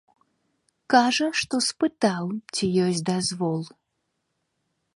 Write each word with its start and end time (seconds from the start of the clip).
Кажа, 0.93 1.27
што 1.41 1.55
спытаў, 1.67 2.25
ці 2.55 2.65
ёсць 2.89 3.05
дазвол. 3.13 3.61